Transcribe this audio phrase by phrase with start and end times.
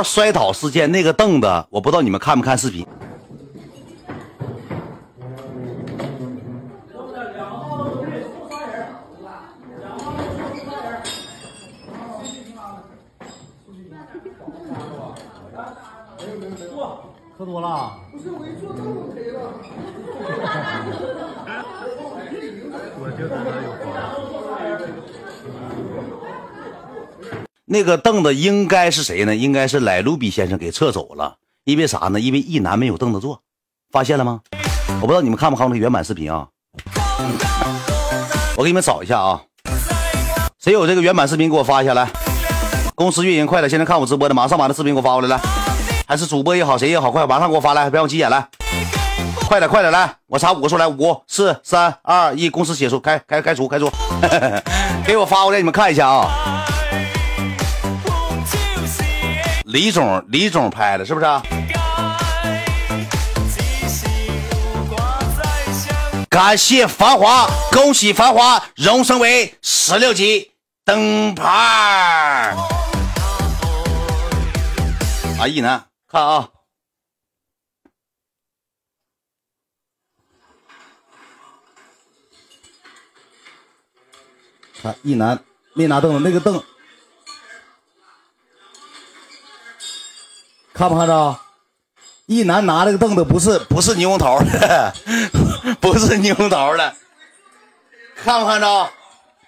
[0.00, 2.86] 桃摔倒事件那个凳子，我不知道你们看没看视频。
[17.36, 17.92] 喝多了？
[23.02, 23.68] 我就知道有
[27.72, 29.36] 那个凳子应该是谁呢？
[29.36, 31.36] 应该是莱卢比先生给撤走了。
[31.62, 32.18] 因为啥呢？
[32.18, 33.42] 因为一男没有凳子坐，
[33.92, 34.40] 发现了吗？
[35.00, 36.48] 我不知道你们看没看过那原版视频啊？
[38.56, 39.40] 我给你们找一下啊！
[40.58, 42.08] 谁有这个原版视频给我发一下来？
[42.96, 45.40] 公司运营快点，现在看我直播的，马上把那视频给我发过来来。
[46.08, 48.48] 还是主播也好，谁也好，快马上给我发来，别让我急眼来。
[49.46, 50.12] 快点，快点来！
[50.26, 53.88] 我查五个数来，五、四、三、二、一，公司结束，开开开除，开除。
[55.06, 56.59] 给我发过来，你们看一下啊。
[59.70, 61.26] 李总，李总拍的，是不是？
[66.28, 70.50] 感谢繁华，恭喜繁华荣升为十六级
[70.84, 71.44] 灯牌。
[75.38, 75.84] 啊，一男。
[76.08, 76.48] 看啊，
[84.82, 85.38] 看一男
[85.74, 86.60] 没拿凳子，那个凳，
[90.80, 91.36] 看没看着？
[92.24, 94.94] 一男拿这个凳子不是不是猕猴桃的，
[95.78, 96.94] 不是猕猴桃的，
[98.24, 98.88] 看没看着？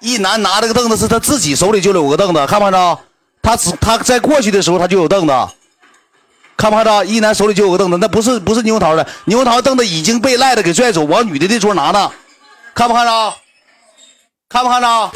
[0.00, 2.98] 一男拿这个凳子是他自己手里就有个凳子，看没看着？
[3.40, 5.32] 他只他在过去的时候他就有凳子。
[6.56, 12.10] 看没看着一男手里就有个凳子，那不是不是猕猴桃的，猕猴桃凳子已经被赖的给拽走，往女的这桌拿呢。
[12.74, 13.34] 看没看着？
[14.48, 15.12] 看没看着？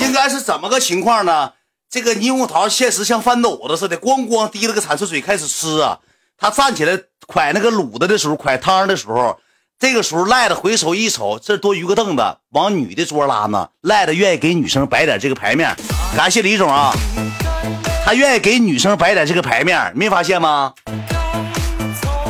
[0.00, 1.50] 应该是怎么个情况呢？
[1.96, 5.98] 这个猕猴桃现实像翻斗子似的，咣咣滴了个铲子水开始吃啊。
[6.36, 6.92] 他站起来
[7.26, 9.38] 蒯那个卤子的时候，蒯汤的时候，
[9.78, 13.70] 这个时候赖的回首一瞅，这多余个凳子往女的桌拉呢。
[13.80, 15.74] 赖的愿意给女生摆点这个牌面，
[16.14, 16.92] 感谢李总啊。
[18.04, 20.74] 他愿意给女生摆点这个牌面，没发现吗？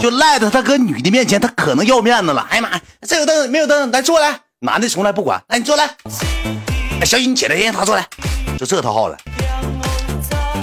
[0.01, 2.47] 就赖着他搁女的面前，他可能要面子了。
[2.51, 4.43] 哎呀妈，这有凳子没有凳子，来坐来。
[4.61, 5.91] 男的从来不管，来你坐来。
[7.01, 8.07] 哎小雨你起来，让他坐来。
[8.57, 9.19] 就这套号了。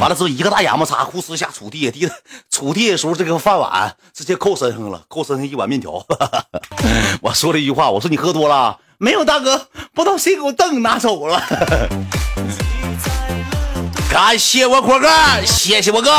[0.03, 2.11] 完了之后，一个大牙巴叉，呼哧下杵地下，地
[2.51, 6.05] 杵地的时候，这个饭碗直接扣身上了，扣身上一碗面条。
[7.23, 9.69] 我说了一句话，我说你喝多了没有，大哥？
[9.93, 11.41] 不知道谁给我凳拿走了。
[14.11, 15.07] 感谢我果哥，
[15.45, 16.11] 谢谢我哥。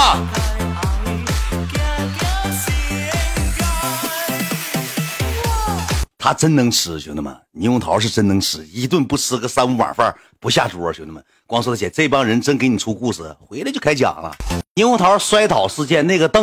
[6.24, 11.22] 他真能吃，兄弟们，猕猴桃是真能吃，一顿不吃个三五碗饭不下桌，兄弟们。
[11.46, 14.34] 光说姐，这帮人真给你出故事，回来就开讲了。
[14.74, 16.42] 猕猴桃摔倒事件那个凳。